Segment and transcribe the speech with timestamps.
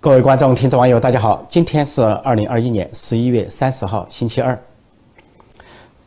[0.00, 1.44] 各位观众、听众、网友，大家好！
[1.48, 4.56] 今天是二零二一年十一月三十号，星期二。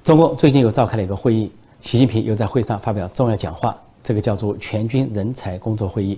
[0.02, 6.18] 中共最近又召开了一个会议，习近平又在会上发表重要讲话，这个叫做全军人才工作会议。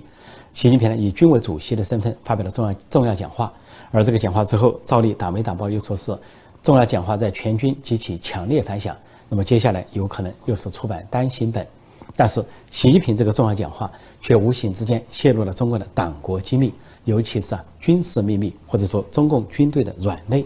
[0.52, 3.52] 习近平呢以军委主席的身份发表了重要重要讲话，
[3.90, 6.16] 而这个讲话之后，照例党媒党报又说是
[6.62, 8.96] 重要讲话在全军激起强烈反响，
[9.28, 11.66] 那么接下来有可能又是出版单行本。
[12.14, 16.72] 但是习近平这个重要讲话却无形之间泄露了中国的党国机密。
[17.04, 20.44] 尤其是啊，军事秘密或者说中共军队的软肋。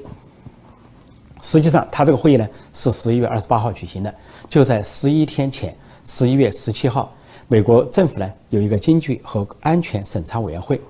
[1.41, 4.13] 实际上，他这个会议呢是十一月二十八号举行的，
[4.49, 5.73] 就在十一天前，
[6.05, 7.13] 十一月十七号，
[7.47, 10.81] 美国政府呢有一个经济和安全审查委员会，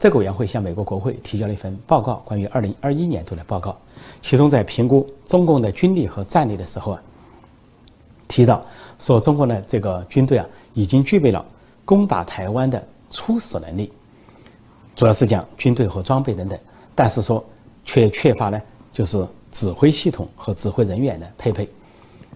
[0.00, 3.78] 这个委员会向美国国会提交了一份报告，关于二零二一年度的报告，
[4.20, 7.02] 其中在评估中共的军力和战力的时候啊，
[8.26, 8.66] 提到
[8.98, 11.44] 说中国的这个军队啊已经具备了
[11.84, 13.92] 攻打台湾的初始能力。
[14.94, 16.58] 主要是讲军队和装备等等，
[16.94, 17.44] 但是说
[17.84, 18.60] 却缺乏呢，
[18.92, 21.68] 就是指挥系统和指挥人员的配备，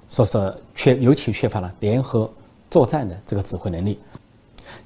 [0.09, 2.31] 说是缺尤其缺乏了联合
[2.71, 3.99] 作战的这个指挥能力。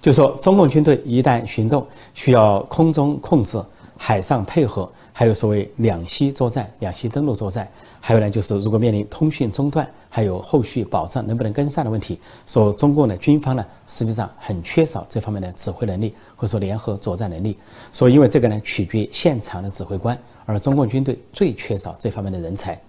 [0.02, 3.62] 就说中共军队一旦行动，需要空中控制、
[3.96, 4.90] 海上配合，
[5.20, 9.86] 还有所谓两栖作战、两栖登陆作战，还有呢就是如果面临通讯中断。
[10.08, 17.54] 还有后续保障能不能跟上的问题，说中共的军方呢，实际上很缺少这方面的指挥能力，或者说联合作战能力。
[17.92, 22.80] 所以因为这个呢，取决于现场的指挥官，而中共军队最缺少这方面的人才。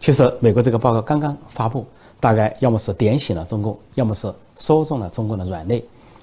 [0.00, 1.86] 其实美国这个报告刚刚发布，
[2.18, 5.82] 大概要么是点醒了中共，要么是说中了中共的软肋。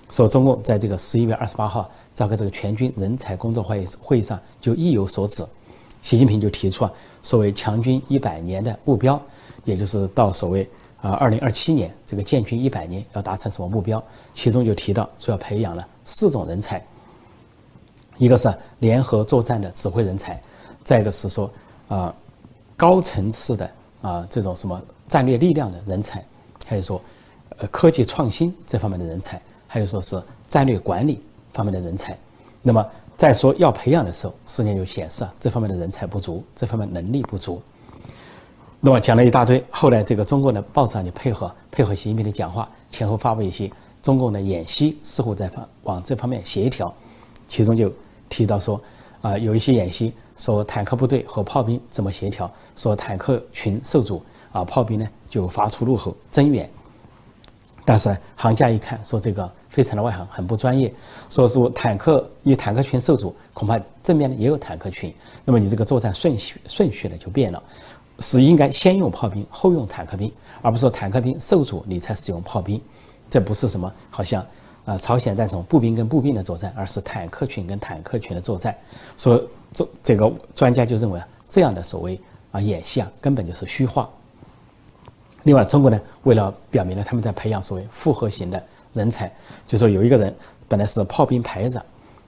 [0.10, 5.46] 说中共在这个十一月二十八号召开这个全军人才工作会议会议上就意有所指，
[6.02, 9.22] 习近平就提出啊，所谓强军一百年的目标。
[9.66, 10.68] 也就是到所谓
[11.02, 14.02] 啊，二零二七年这个建军一百年要达成什么目标？
[14.34, 16.84] 其中就提到说要培养了四种人才，
[18.18, 20.42] 一个是联合作战的指挥人才，
[20.84, 21.52] 再一个是说
[21.88, 22.16] 啊
[22.76, 23.70] 高层次的
[24.02, 26.26] 啊这种什么战略力量的人才，
[26.66, 27.00] 还有说
[27.58, 29.40] 呃科技创新这方面的人才，
[29.72, 31.22] 还有说是战略管理
[31.54, 32.18] 方面的人才。
[32.64, 32.86] 那么
[33.16, 37.62] 再说要培养的时候，实际上就显示啊这方面的人才不足，这方面能力不足。
[38.82, 43.72] 那么讲了一大堆，后来这个中国的报纸上就配合配合习近平的讲话，前后发布一些
[44.02, 45.52] 中共的演习，似乎在
[45.84, 46.92] 往这方面协调。
[47.48, 47.94] 其中就
[48.28, 48.82] 提到说，
[49.22, 56.70] 啊，有一些演习说坦克部队和炮兵怎么协调，说坦克群受阻，啊，炮兵呢就发出怒吼增援。
[57.90, 60.94] 但是行家一看，说这个非常的外行，很不专业。
[61.28, 65.12] 说是坦克以坦克群受阻，恐怕正面呢也有坦克群，
[65.44, 67.64] 那么你这个作战顺序顺序呢就变了。
[68.20, 72.80] 是应该先用炮兵，后用坦克兵，而不是说坦克兵受阻你才使用炮兵。
[73.28, 74.46] 这不是什么好像
[74.86, 78.78] 啊朝鲜战争步兵跟步兵的作战，而是坦克群跟坦克群的作战。
[79.18, 82.22] 说这这个专家就认为啊，这样的所谓
[82.52, 84.08] 啊演习啊根本就是虚化。
[85.44, 88.64] 另外，中国呢为了表明了他们在培养所谓复合型的
[88.94, 89.32] 人才，
[89.68, 90.34] 就说有一个人
[90.68, 91.84] 本来是炮兵排长。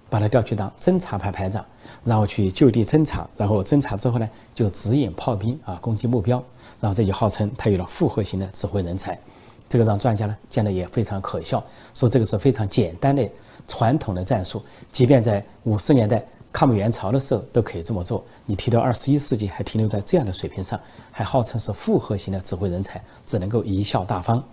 [0.10, 1.66] 把他调去当侦察排排长，
[2.04, 6.44] 然后去就地侦察，然后侦察之后呢，就指引炮兵啊攻击目标，
[6.82, 9.18] 然后这就号称他有了复合型的指挥人才，
[9.70, 13.26] 这个让专家呢见得也非常可笑，说这个是非常简单的
[13.70, 14.62] 传统的战术，
[14.92, 20.80] 即便在五十年代抗美援朝的时候都可以这么做，你提到二十一世纪还停留在这样的水平上，
[21.12, 24.44] 还号称是复合型的指挥人才，只能够贻笑大方。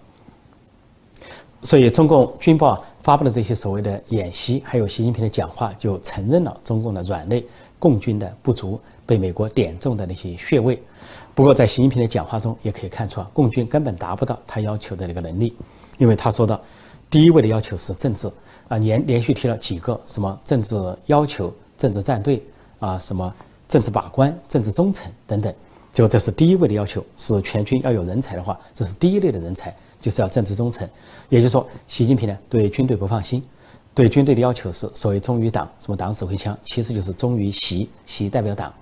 [1.61, 7.45] 所以，中共军报发布的这些所谓的演习，还有习近平的讲话，就承认了中共的软肋、
[7.81, 10.81] 共军的不足，被美国点中的那些穴位。
[11.35, 15.53] 不过，在习近平的讲话中，也可以看出啊，共军根本达不到他要求的那个能力，
[15.99, 16.61] 因为他说到，
[17.11, 18.31] 第一位的要求是政治
[18.69, 20.77] 啊，连连续提了几个什么政治
[21.07, 22.45] 要求、政治站队
[22.81, 23.35] 啊，什么
[23.69, 25.55] 政治把关、政治忠诚等等，
[25.95, 29.75] 就这是第一位的要求，是全军要有人才的话，这是第一类的人才。
[30.01, 30.89] 就是要政治忠诚，
[31.29, 33.43] 也就是说，习近平呢对军队不放心，
[33.97, 38.73] 对军队的要求是所谓忠于党，什么党指挥枪，其实就是忠于习，习代表党。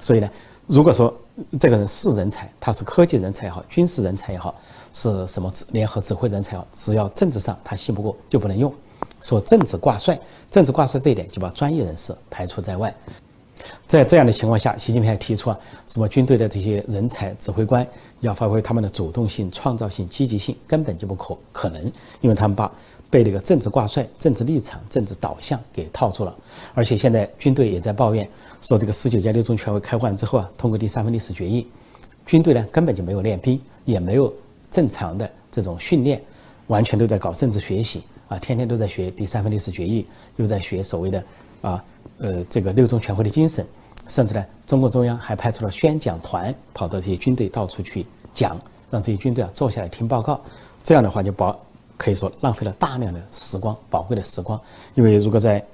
[0.00, 0.28] 所以呢，
[0.66, 1.16] 如果说
[1.60, 4.52] 这个人是人才，他是科技人才也好，军事人才也好，
[4.92, 8.74] 是什么联合指挥人才也好，只要政治上他信不过，就不能用。
[9.24, 12.94] 说政治挂帅，政治挂帅这一点就把专业人士排除在外。
[13.86, 17.86] 在这样的情况下，习近平还提出啊，什么军队的这些人才指挥官
[18.20, 21.82] 要发挥他们的主动性、创造性、积极性，根本就不可可能，
[22.20, 22.70] 因为他们把
[23.08, 26.36] 被那个政治挂帅、政治立场、政治导向给套住了。
[26.74, 28.28] 而且现在军队也在抱怨，
[28.60, 31.66] 说这个十九届六中全会开完之后啊，通过第三份历史决议，
[32.26, 34.30] 军队呢根本就没有练兵，也没有
[34.70, 36.20] 正常的这种训练，
[36.66, 40.06] 完全都在搞政治学习啊，天天都在学第三份历史决议，
[40.36, 41.24] 又在学所谓的。
[41.62, 41.82] 啊
[42.18, 43.66] 呃这个六中全会的精神，
[44.06, 48.04] 甚至呢，中共中央还派出了宣讲团跑到这些军队到处去
[48.34, 48.60] 讲，
[48.90, 50.38] 让这些军队啊坐下来听报告。
[50.84, 51.58] 这样的话就保
[51.96, 54.60] 可以说浪费了大量的时光，宝贵的时光。
[54.94, 55.64] 因为如果在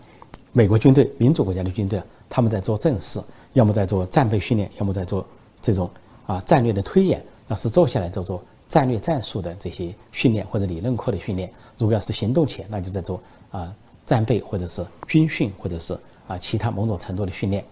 [0.52, 3.20] 美国军队、民主国家的军队，他们在做正事，
[3.54, 5.26] 要么在做战备训练，要么在做
[5.60, 5.90] 这种
[6.24, 7.20] 啊战略的推演。
[7.48, 13.20] 要是坐下来做做战略战术的这些训练或者理论课的训练，如果要是行动起来，那就在做
[13.50, 13.74] 啊
[14.06, 15.92] 战备或者是军训或者是
[16.28, 17.64] 啊其他某种程度的训练。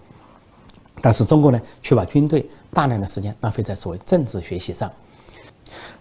[1.00, 4.90] 但是中国呢，却把军队大量的时间浪费在所谓政治学习上。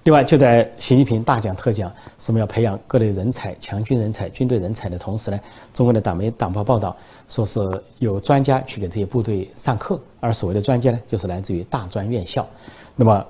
[0.05, 5.39] 另外，就在习近平大讲特讲什么要培养各类人才、强军人才、军队人才的同时呢，
[5.73, 6.97] 中国的党媒党报报道
[7.27, 7.59] 说是
[7.99, 12.47] 有专家去给这些部队上课，而所谓的专家呢，就是来自于大专院校。
[12.95, 13.25] 那么，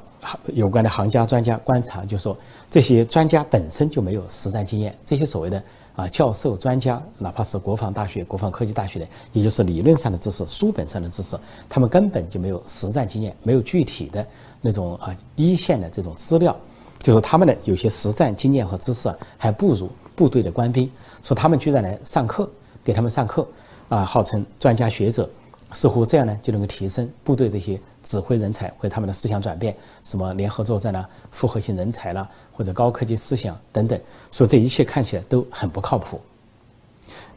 [0.54, 2.38] 有关的行家专家观察就说，
[2.70, 5.64] 这些专家本身就没有实战经验，这些所谓的
[5.96, 11.38] 啊教授、专家，哪怕是国防大学、国防科技大学的，也就是理论上的知识、书本上的知识，
[11.70, 14.26] 他们根本就没有实战经验，没有具体的。
[14.60, 16.54] 那种啊一线的这种资料，
[17.00, 20.90] 就是他们的有些实战经验和知识，还不如部队的官兵。
[21.22, 22.50] 说他们居然来上课，
[22.84, 23.48] 给他们上课，
[23.88, 25.30] 啊，号称专家学者，
[25.72, 34.00] 似乎这样呢就能够提升部队这些指挥人才或他们的思想转变，什么联合作战啦、复合型人才啦，或者高科技思想等等。
[34.32, 36.20] 说这一切看起来都很不靠谱。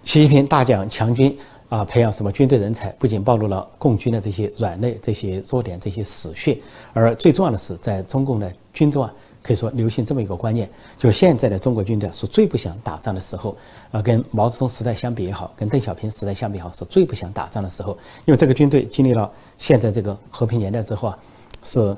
[0.05, 1.39] 习近平大讲强军。
[1.71, 6.59] 啊，培养什么军队人才，不仅暴露了共军的这些软肋、这些弱点、这些死穴，
[6.93, 13.57] 而最重要的是，在中共的军中啊，可以说流行这么一个观念：，就现在的中国军队是最不想打仗的时候。
[13.91, 17.93] 啊，跟毛泽东时代相比也好，跟邓小平时代相比也好，是最不想打仗的时候。
[18.25, 21.19] 因为这个军队经历了现在这个和平年代之后啊，
[21.63, 21.97] 是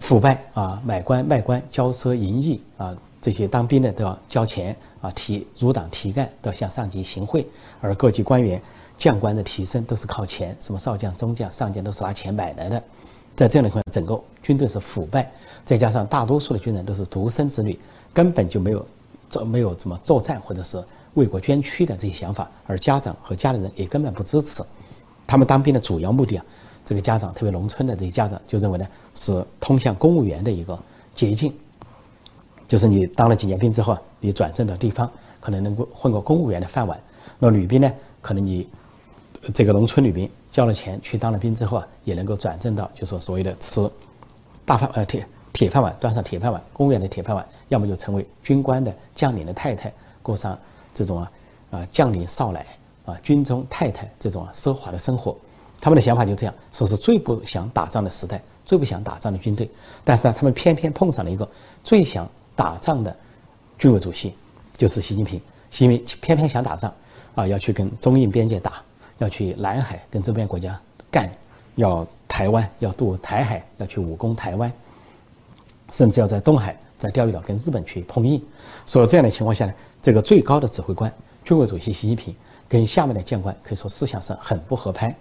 [0.00, 7.46] 腐败啊，买官卖官、骄奢淫逸啊，这些当兵的都要交钱啊，提入党提干都要向上级行贿，
[7.80, 8.60] 而各级官员。
[8.98, 12.80] 将官的提升都是靠钱，什么少将、中将、上将都是拿钱买来的。
[13.34, 15.30] 在这样的情况下，整个军队是腐败，
[15.64, 17.78] 再加上大多数的军人都是独生子女，
[18.12, 18.86] 根本就没有
[19.30, 20.82] 做没有怎么作战或者是
[21.14, 24.62] 为国捐躯的这些想法，而家长和家里人也根本不支持。
[25.26, 26.44] 他们当兵的主要目的啊，
[26.84, 30.78] 这个家长特别农村的这些家长就认为呢，是通向公务员的一个
[31.14, 31.52] 捷径，
[32.68, 37.00] 就是你当了几年兵之后啊，你转正到地方，可能能够混个公务员的饭碗。
[37.38, 37.90] 那女兵呢，
[38.20, 38.68] 可能你。
[39.52, 43.90] 这个农村女兵交了钱去当了兵之后啊，也能够转正到就说所谓的吃
[44.64, 50.56] 大饭呃铁铁饭碗端上铁饭碗公务员的铁饭碗，要么就成为军官的将领的太太，过上
[50.94, 51.32] 这种啊
[51.70, 52.66] 啊将领少奶
[53.06, 55.34] 啊军中太太这种奢华的生活。
[55.80, 59.68] 他们的想法就这样说是最不想打仗的时代，最不想打仗的军队。
[60.04, 61.48] 但是呢，他们偏偏碰上了一个
[61.82, 63.16] 最想打仗的
[63.78, 64.34] 军委主席，
[64.76, 65.40] 就是习近平。
[65.70, 66.92] 习近平偏偏想打仗
[67.34, 68.82] 啊，要去跟中印边界打。
[69.18, 70.80] 要去南海跟周边国家
[71.10, 71.30] 干，
[71.76, 74.72] 要台湾要渡台海，要去武攻台湾，
[75.90, 78.42] 甚至要在东海在钓鱼岛跟日本去碰硬。
[78.86, 81.12] 所以这样的情况下呢，这个最高的指挥官
[81.44, 82.34] 军委主席习近平
[82.68, 85.14] 跟下面的将官可以说思想上很不合拍。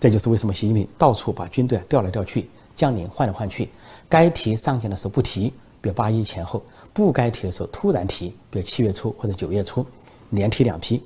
[0.00, 3.68] 这就是为什么习近平到处把军队调来调去，将领换来换去，
[4.08, 6.60] 该提上将的时候不提，比如八一前后；
[6.92, 9.84] 不该提的时候突然提，比如七月初或者九月初，
[10.30, 11.02] 连提两批。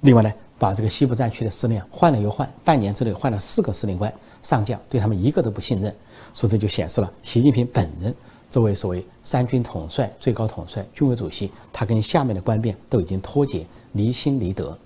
[0.00, 0.32] 另外呢？
[0.58, 5.94] 把这个西部战区的司令换了又换，半年之内换了四个司令官上将，对他们一个都不信任，
[6.32, 8.14] 所以这就显示了习近平本人
[8.50, 14.76] 作为所谓三军统帅、最高统帅、军委主席，他跟下面的官兵都已经脱节、离心离德。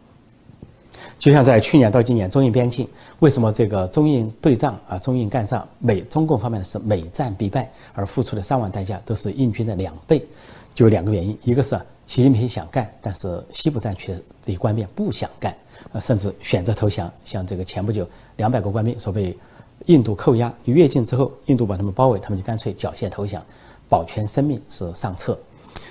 [1.18, 2.88] 就像在去年到今年中印边境，
[3.20, 10.26] 为什么这个中印对仗啊、中印干仗，美中共方面是每战必败，而付出的伤亡代价都是印军的两倍？
[10.74, 15.54] 就有两个原因，一个是习近平想干，但是西部战区的这些官兵不想干。
[15.92, 19.36] 呃，甚至选择投降，像这个前不久两百个官兵说被
[19.84, 23.44] 印度扣押，越境之后，印度把他们包围，他们就干脆缴械投降，
[23.90, 25.38] 保全生命是上策。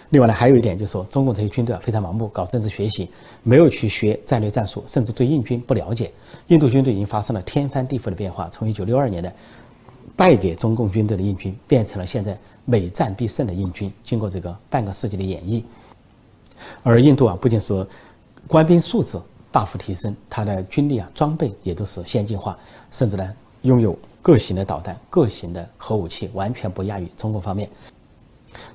[0.10, 3.08] 另外呢，还有一点就是说，中共这些军队啊非常盲目，搞政治学习，
[3.44, 6.12] 没有去学战略战术，甚至对印军不了解。
[6.48, 9.32] 印度军队已经发生了天翻地覆的变化，从一九六二年的
[10.16, 13.94] 败给中共军队的印军，变成了现在每战必胜的印军。
[14.04, 15.62] 经过这个半个世纪的演绎，
[16.84, 17.86] 而印度啊不仅是
[18.48, 19.20] 官兵素质。
[19.50, 22.56] 大幅提升，它的军力啊，装备也都是先进化，
[22.92, 27.68] 甚至呢，拥有各型的导弹、各型的核武器，完全不亚于中国方面。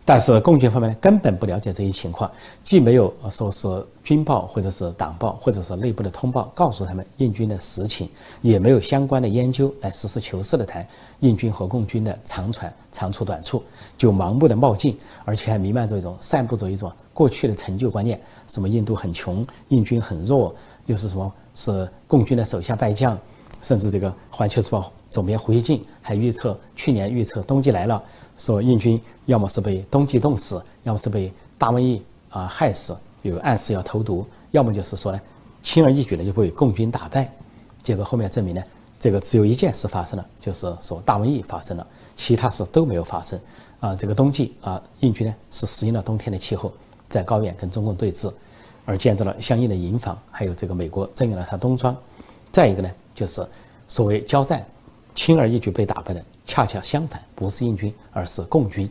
[0.04, 2.30] 但是共军方面，根本不了解这些情况，
[2.64, 3.68] 既没有说是
[4.02, 8.08] 军报或者是党报或者是内部的通报告诉他们印军的实情，
[8.40, 10.86] 也没有相关的研究来实事求是的谈
[11.20, 13.62] 印军和共军的长传长处短处，
[13.96, 20.54] 就盲目的冒进，而且还弥漫着一种散布着一种过去的陈旧观念，什么印度很穷，印军很弱，
[20.86, 23.16] 又是什么是共军的手下败将，
[23.62, 28.02] 甚至这个《环球时报》总编胡锡进还预测去年预测冬季来了，
[28.36, 35.20] 说印军要么是被冬季冻死，要么是被大瘟疫啊害死，有暗示要投毒，要么就是说呢，
[35.62, 37.32] 轻而易举的就被共军打败。
[37.82, 38.62] 结果后面证明呢，
[39.00, 43.38] 这个只有一件事发生了，就是说大瘟疫发生了，其他事都没有发生。
[43.80, 46.72] 啊，这个冬季啊，印军呢是适应了冬天的气候，
[47.08, 48.32] 在高原跟中共对峙，
[48.84, 51.96] 而建造了相应的营房，还有这个美国增援了他冬装。
[52.52, 53.46] 再一个呢，就是
[53.88, 54.66] 所谓交战，
[55.14, 58.88] 轻而易举被打败的，恰恰相反，不是印军，而是共军。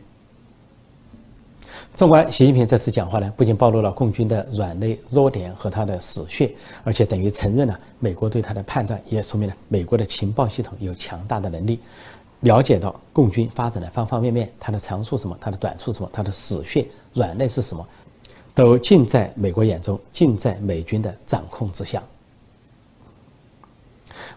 [1.95, 11.79] 纵观习近平这次讲话呢，不仅暴露了共军的软肋弱点和他的死穴，而且等于承认了美国对他的判断，也说明了美国的情报系统有强大的能力，
[12.41, 17.85] 了解到共军发展的方方面面，他的长处什么，他的短处什么，他的死穴软肋是什么，
[18.53, 22.03] 都尽在美国眼中，尽在美军的掌控之下。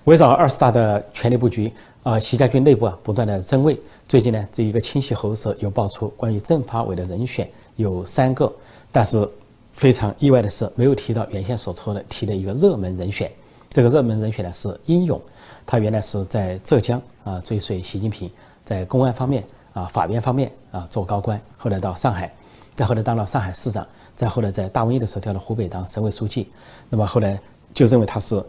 [0.05, 3.79] 围绕二十大的权力布局，啊，习家军内部啊不断的增位。
[4.07, 8.53] 最近呢，这一个清洗喉舌又爆出关于政法委的人选有三个，
[8.93, 9.27] 但是
[9.73, 13.33] 非常意外的是，没有提到原先所说的提的一个热门人选。
[13.71, 15.19] 这个热门人选呢是殷勇，
[15.65, 18.31] 他原来是在浙江啊追随习近平，
[18.63, 19.43] 在公安方面
[19.73, 22.31] 啊法院方面啊做高官，后来到上海，
[22.77, 26.51] 再后来当了上海市长，再后来在大瘟疫的时候调到湖北当省委书记，
[26.91, 27.41] 那么后来
[27.73, 28.45] 就认为他是。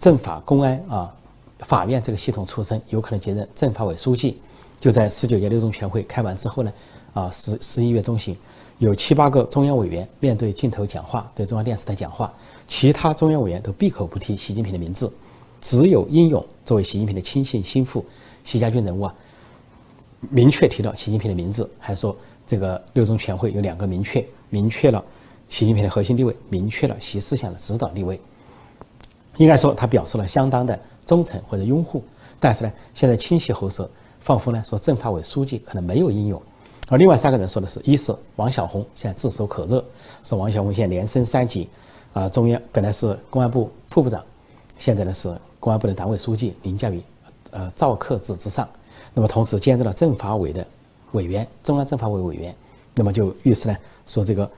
[0.00, 1.14] 政法公安啊，
[1.58, 4.38] 法院这个系统出身，有可能接任政法委书记。
[4.80, 6.72] 就在十九届六中全会开完之后呢，
[7.12, 8.34] 啊十十一月中旬，
[8.78, 12.32] 有七八个中央委员面对镜头讲话，对中央电视台讲话，
[12.66, 15.12] 其他中央委员都闭口不提习近平的名字，
[15.60, 18.02] 只有殷勇作为习近平的亲信心腹、
[18.42, 19.14] 习家军人物啊，
[20.30, 22.16] 明确提到习近平的名字，还说
[22.46, 25.04] 这个六中全会有两个明确，明确了
[25.50, 28.18] 习近平的核心地位，明确了习思想的指导地位。
[29.36, 32.02] 应该说，他表示了相当的忠诚或者拥护，
[32.38, 33.88] 但是呢，现在清晰喉舌，
[34.20, 36.40] 仿佛呢说政法委书记可能没有应用，
[36.88, 39.84] 而另外三个人说的是：一是王小红现在炙手可热，
[40.22, 41.68] 说王小红现在连升三级，
[42.12, 44.22] 啊，中央本来是公安部副部长，
[44.76, 47.00] 现在呢是公安部的党委书记，凌驾于
[47.50, 48.68] 呃赵克志之上，
[49.14, 50.66] 那么同时兼任了政法委的
[51.12, 52.54] 委员，中央政法委委员，
[52.94, 54.50] 那么就预示呢说这个。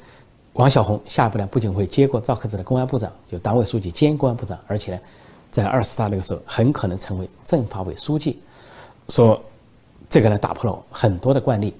[0.54, 5.00] 王小红下一步呢，不仅会接过赵克志的公安部长，就党委书记兼公安部长，而且呢，
[5.50, 8.38] 在二十大那个时候，很可能成为政法委书记。
[9.08, 9.40] 说
[10.10, 11.74] 这个呢，打破了很多的惯例，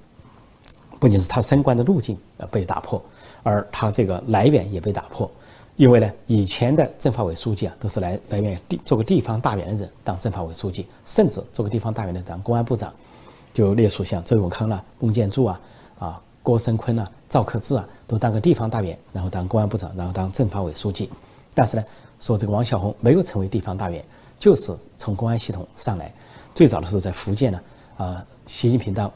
[0.99, 3.03] 不仅是他升官的路径呃被打破，
[3.43, 5.31] 而他这个来源也被打破。
[5.77, 12.93] 因为呢，以前的政法委书记啊，都是来来源地做个地方大员的人当政法委书记，甚至做个地方大员的当公安部长，
[13.53, 15.61] 就列出像周永康啦、孟建柱啊、
[15.99, 17.89] 啊郭声琨啊、赵克志啊。
[18.05, 21.09] 都当个地方大员，然后当公安部长，然后当政法委书记。
[21.55, 21.85] 但是呢，
[22.21, 24.05] 说这个王小红没有成为地方大员，
[24.39, 26.13] 就是从公安系统上来。
[26.55, 27.61] 最早的时候在福建呢，
[27.97, 29.11] 啊，习近平当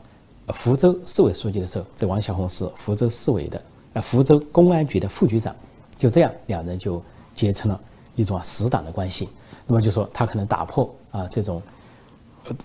[0.54, 5.54] 福州市委书记的时候，这王小红是福州市委的，啊，福州公安局的副局长。
[5.98, 7.02] 就这样，两人就
[7.34, 7.78] 结成了
[8.14, 9.28] 一种死党的关系。
[9.66, 11.60] 那么就说他可能打破啊这种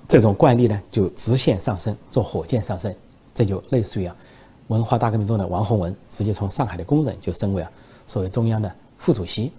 [0.08, 2.96] 这种惯例呢，就直线上升，做火箭上升，
[3.36, 4.16] 这就类似于啊。
[4.72, 7.70] 文化大革命中的王洪文，直接从上海的工人就升为啊
[8.08, 9.52] 所谓中央的副主席，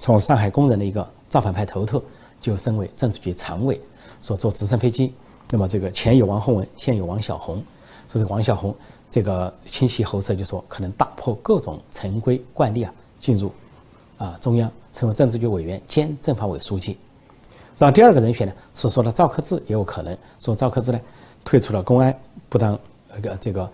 [0.00, 2.02] 从上海工人的一个造反派头头，
[2.40, 3.80] 就升为政治局常委，
[4.20, 5.14] 说坐直升飞机。
[5.50, 7.62] 那么这个前有王洪文，现有王小红，
[8.08, 8.74] 说这王小红
[9.08, 13.52] 这个清晰喉舌就说可能打破各种陈规惯例啊，进入
[14.16, 16.98] 啊中央成为政治局委员兼政法委书记。
[17.76, 21.00] 然后第二个人选呢，所说的赵克志也有可能说赵克志呢
[21.44, 22.12] 退出了公安，
[22.48, 22.76] 不当
[23.14, 23.70] 那个这个。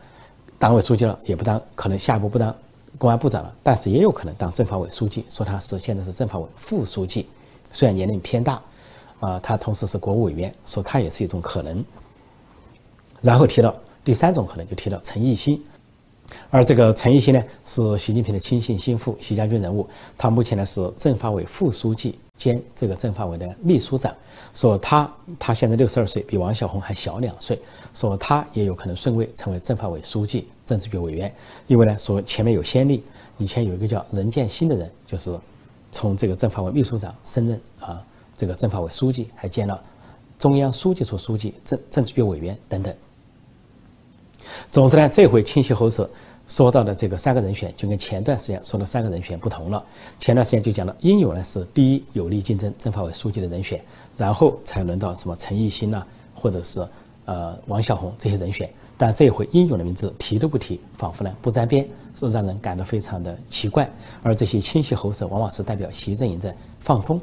[0.58, 2.54] 党委书记了也不当，可能下一步不当
[2.96, 5.24] 公安部长了，但是也有可能当政法委书记。
[5.28, 7.26] 说他是现在是政法委副书记，
[7.72, 8.62] 虽然年龄偏大，
[9.20, 11.84] 啊，他同时是国务委员，说他也是一种可能。
[13.20, 15.62] 然后提到第三种可能，就提到陈毅新，
[16.50, 22.18] 而这个陈毅新呢是习近平的亲信心腹，习家军人物，他目前呢是政法委副书记。
[22.36, 24.12] 兼这个政法委的秘书长，
[24.54, 27.58] 说他他现在六十二岁，比王小红还小两岁，
[27.94, 31.32] 说他也有可能顺位成为政法委书记、政治局委员，
[31.68, 33.04] 因为呢说前面有先例，
[33.38, 35.32] 以前有一个叫任建新的人，就是
[35.92, 38.04] 从这个政法委秘书长升任啊
[38.36, 39.80] 这个政法委书记，还兼了
[40.36, 42.92] 中央书记处书记、政政治局委员等等。
[44.72, 46.10] 总之呢，这回清晰喉舌。
[46.46, 49.84] 说到的这个三个人选，就跟前段时间说的三个人选不同了。
[50.18, 53.82] 前段时间就讲了，英勇呢是第一有力竞争政法委书记的人选，
[54.16, 56.86] 然后才轮到什么陈毅新呐，或者是
[57.24, 58.68] 呃王小红这些人选。
[58.96, 63.90] 但这一回英勇的名字提都不提，仿佛呢不沾边，是让人感到非常的奇怪。
[64.22, 67.20] 而这些清晰喉舌，往往是代表习阵营在放风，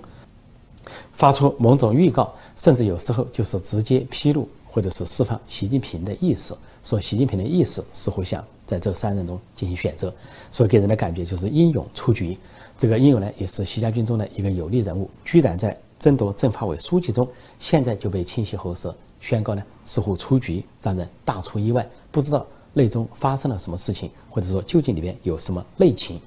[1.13, 6.57] 发出某种预告，甚至有时候就是直接披露或者是释放习近平的意思。
[6.83, 10.13] 说习近平的意思似乎想在这三人中进行选择，
[10.49, 12.37] 所以给人的感觉就是英勇出局。
[12.77, 17.27] 这个英勇呢，也是习家军中的一个有力人物，居然在争夺政法委书记中，
[17.59, 21.85] 现在就被清洗喉舌宣告呢，似乎出局，让人大出意外。
[22.13, 26.17] 不知道内中发生了什么事情，或者说究竟里面有什么内情？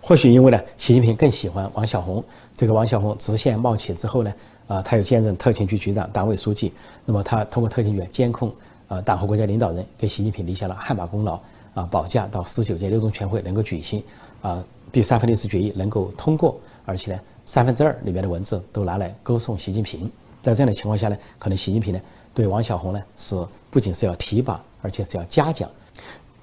[0.00, 2.22] 或许因为呢，习近平更喜欢王小红。
[2.56, 4.32] 这个王小红直线冒起之后呢，
[4.68, 6.72] 啊，他又兼任特勤局局长、党委书记。
[7.04, 8.54] 那么他通过特勤局监控，
[8.88, 11.40] 呃，党和国家领导人，给习近平立下了汗马功劳。
[11.74, 14.02] 啊，保驾到十九届六中全会能够举行，
[14.40, 14.64] 啊。
[14.92, 20.10] 第三份历史决议能够通过，而且呢，三分之二里面的文字都拿来歌颂习近平。
[20.42, 22.00] 在这样的情况下呢，可能习近平呢
[22.32, 23.36] 对王小红呢是
[23.70, 25.68] 不仅是要提拔，而且是要嘉奖。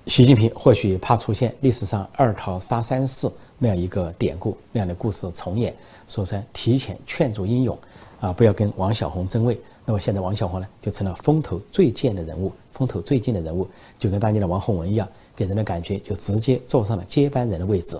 [0.05, 5.73] 习近平或许怕出现历史上二桃杀三士那样一个典故，那样的故事重演，
[6.05, 7.75] 所以提前劝阻英勇，
[8.23, 9.59] 啊，不要跟王小红争位。
[9.85, 13.67] 那么现在王小红呢就成了风头最健的人物，风头最近的人物，
[13.99, 17.99] 就跟当年的王洪文一样，给人的感觉就直接坐上了接班人的位置。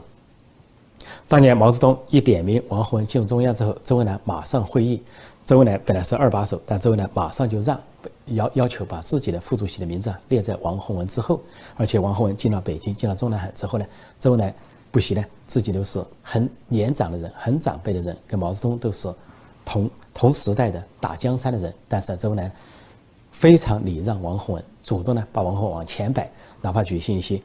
[1.27, 5.03] 当年毛泽东一点名王洪文进入中央之后，周恩来马上会议。
[5.45, 7.77] 周恩来本来是二把手，但周恩来马上就让
[8.27, 11.41] 要要求把自己的副主席的名字列在王洪文之后。
[11.75, 13.85] 而且王洪文进了北京，进了中南海之后呢，
[14.21, 14.55] 周恩来
[14.89, 19.13] 不惜呢，自己都是很年长的人，很长辈的人，跟毛泽东都是
[19.65, 21.73] 同同时代的打江山的人。
[21.87, 22.51] 但是周恩来
[23.31, 26.29] 非常礼让王洪文，主动呢把王洪文往前摆，
[26.61, 27.41] 哪怕举行一些。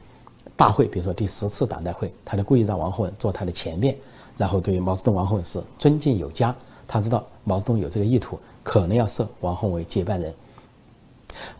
[0.55, 3.95] 大会，比如说第十次党代会，他就故意让王洪文坐他的前面，
[4.35, 6.53] 然后对毛泽东、王洪文是尊敬有加。
[6.85, 10.33] 他知道毛泽东有这个意图，可能要设王洪为接班人。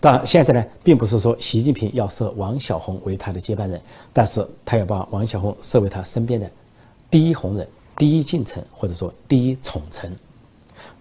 [0.02, 3.80] 当然，现在呢，并不是说习近平要设王小红为他的接班人，
[4.12, 6.50] 但是他要把王小红设为他身边的
[7.10, 7.66] 第一红人、
[7.98, 10.14] 第一近臣，或者说第一宠臣。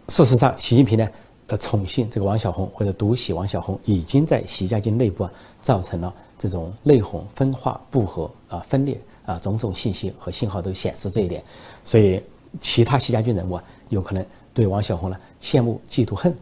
[0.09, 1.07] 事实上，习近平呢，
[1.49, 6.13] 呃，宠幸这个王小红或者独喜王小红，已经在习家军内部啊，造成了。
[6.39, 11.43] 这种内讧、分化、不和啊、分裂啊，种种信息和信号都显示这一点，
[11.85, 12.23] 所以
[12.61, 16.35] 其他习家军人物啊，有可能对王小红呢羡慕、嫉妒、恨，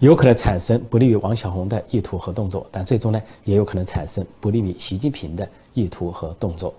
[0.00, 6.74] 有可能产生不利于王小红的意图和动作，但最终呢，也有可能产生不利于习近平的意图和动作。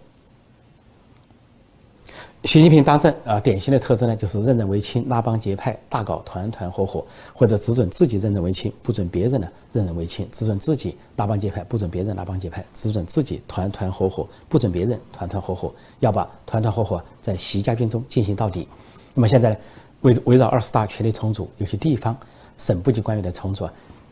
[2.47, 15.73] 习近平当政啊，典型的特征呢，就是任人唯亲，拉帮结派，大搞团团伙伙，或者只准自己任人唯亲，不准别人呢任人唯亲；只准自己拉帮结派，不准别人拉帮结派；只准自己团团伙伙，不准别人团团伙伙。
[15.99, 18.65] 要把团团伙伙在习家军中进行到底。
[19.13, 19.57] 那么现在呢，
[20.03, 22.15] 围围绕二十大权力重组，有些地方
[22.57, 23.67] 省部级官员的重组，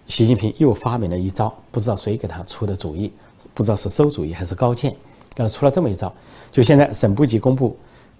[0.09, 3.13] 习近平又发明了一招，不知道谁给他出的主意，
[3.53, 4.93] 不知道是馊主意还是高见，
[5.33, 6.13] 给他出了这么一招。
[6.51, 7.73] 就现在省部级公布。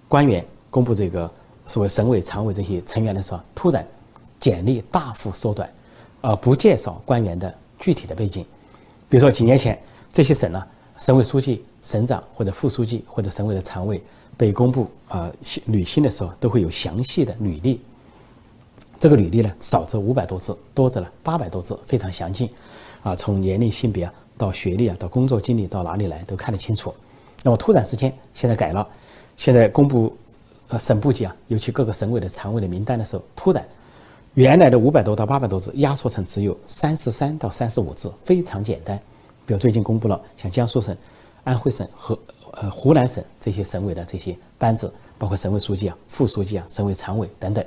[0.08, 1.30] 官员公布这个
[1.66, 3.86] 所谓省委常委这些成员的时候，突然
[4.38, 5.68] 简历大幅缩短，
[6.20, 8.44] 而不介绍官员的具体的背景。
[9.08, 9.80] 比如说几年前
[10.12, 10.64] 这些省呢，
[10.98, 14.00] 省委书记、省长或者副书记或者省委的常委
[14.36, 15.30] 被公布啊
[15.66, 17.80] 履新的时候，都会有详细的履历。
[19.00, 22.48] 这个履历呢，少则五百多字，多则呢八百多字，非常详尽，
[23.02, 26.94] 啊，从年龄、性别啊到学历啊到工作经历到哪里来都看得清楚。
[27.42, 28.88] 那么突然之间现在改了。
[29.36, 30.16] 现在公布，
[30.68, 33.66] 呃，省部级啊，尤其各个省委的常委的名单的时候，突然，
[34.34, 38.98] 原来的五百多到八百多字压缩成只有三十三到三十五字，非常简单。
[39.44, 40.96] 比如最近公布了像江苏省、
[41.44, 42.18] 安徽省和
[42.52, 47.64] 呃湖南省这些省委的这些班子，包括省委书记啊、副书记啊、省委常委等等，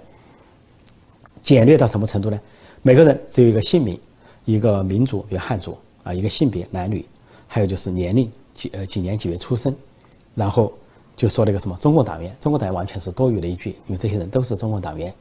[1.44, 2.40] 简略到什么程度呢？
[2.82, 3.98] 每个人只有一个姓名、
[4.44, 7.06] 一个民族，比如汉族啊，一个性别男女，
[7.48, 9.74] 还有就是年龄几呃几年几月出生，
[10.34, 10.74] 然后。
[11.20, 15.14] 就说那个什么中共党员，中共党员完全是多余的一句，因为这些人都是中共党员。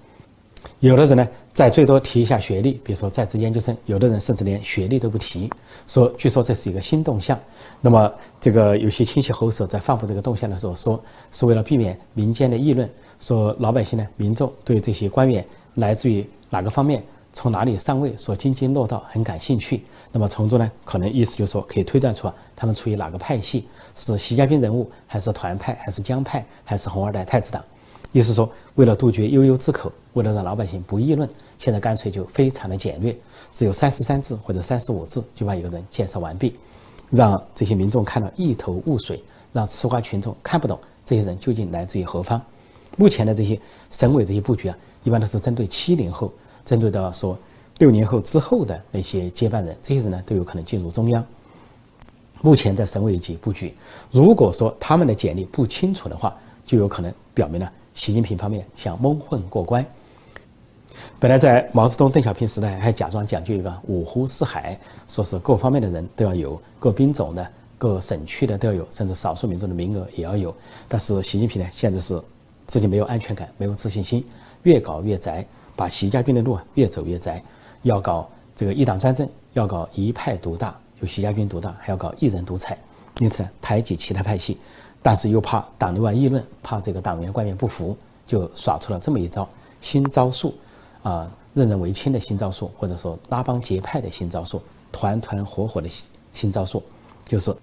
[0.79, 5.51] 有的人呢，再最多提一下学历，比如说在职研究生；有的人甚至连学历都不提。
[5.89, 7.37] 说，据说这是一个新动向。
[7.81, 17.03] 那么，这个有些亲戚后手在放布这个动向的时候，说是为了避免民间的议论，说老百姓呢、民众对这些官员来自于哪个方面。
[17.39, 19.85] 从哪里上位所津津乐道，很感兴趣。
[20.11, 27.63] 那么从中呢，可能意思就是说，可以推断出啊他们处于哪个派系，是习家军人物，还是团派，还是江派，还是红二代太子党？
[28.11, 33.17] 意思说，为了杜绝悠悠之口，为了让老百姓不议论，现在干脆就非常的简略，
[33.55, 36.57] 只有三十三字或者三十五字就把一个人介绍完毕，
[37.09, 39.23] 让这些民众看到一头雾水，
[39.53, 42.43] 让吃瓜群众看不懂这些人究竟来自于何方。
[42.97, 46.33] 目前的这些省委这些布局啊，一般都是针对七零后。
[46.69, 47.39] 针对到说
[47.79, 51.25] 六年后之后的那些接班人，这些人呢都有可能进入中央。
[52.43, 53.75] 目前在省委级布局。
[54.11, 59.83] 如果说他们的简历不清楚的话，就有可能表明了习近平方面想蒙混过关。
[61.19, 64.79] 本来在毛泽东、邓小平时代还假装讲究一个五湖四海，
[65.09, 70.55] 说是各方面的人都要有，各兵种的、各省区的都要有，甚至少数民族的名额也要有。
[70.87, 72.21] 但是习近平呢，现在是
[72.67, 74.23] 自己没有安全感，没有自信心，
[74.65, 75.47] 越搞越窄，
[75.79, 77.41] 把习家军的路越走越窄，
[77.83, 82.77] 要搞这个一党专政，要搞一派独大，就习家军独大，还要搞一人独裁，
[83.21, 84.59] 因此呢排挤其他派系，
[85.01, 89.49] 但是又怕党内外议论，怕这个党员官员不服，就耍出了这么一招
[89.81, 90.53] 新招数。
[91.05, 94.61] 啊，任人唯亲的新招数，或者说拉帮结派的新招数，
[94.91, 96.83] 团团伙伙的新新招数，
[97.25, 97.55] 就是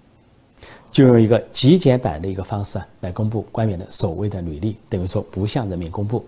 [0.90, 6.24] 就用一个极简版的一个方式，来公布官员的所谓的履历，等于说不向人民公布。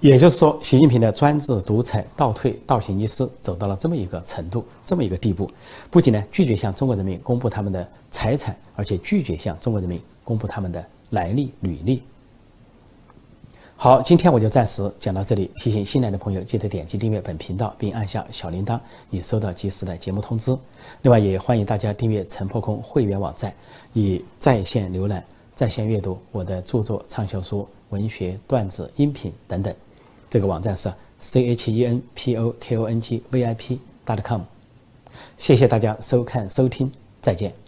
[0.00, 5.50] 也就是说，习近平的专制独裁倒退倒行逆施走到了这么一个程度，这么一个地步，
[5.90, 12.02] 不仅呢拒绝向中国人民公布他们的财产，而且拒绝向中国人民公布他们的来历履历。
[13.76, 15.50] 好，今天我就暂时讲到这里。
[15.56, 18.78] 提醒新来的朋友，记得点击订阅本频道，并按下小铃铛，
[19.10, 20.56] 以收到及时的节目通知。
[21.02, 23.52] 另外，也欢迎大家订阅陈破空会员网站，
[23.92, 29.74] 以在线浏览、在线阅读我的著作、畅销书、文学、段子、音频等等。
[30.28, 34.40] 这个网站是 c h e n p o k o n g v i p dot com。
[35.38, 36.90] 谢谢大家收看收听，
[37.22, 37.63] 再见。